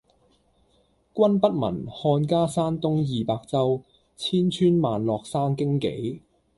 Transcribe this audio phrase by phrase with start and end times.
[1.13, 3.83] 君不聞，漢家山東二百州，
[4.17, 6.21] 千村萬落生荊杞！